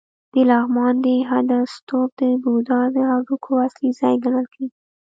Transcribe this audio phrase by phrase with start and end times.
[0.33, 4.77] د لغمان د هده ستوپ د بودا د هډوکو اصلي ځای ګڼل کېږي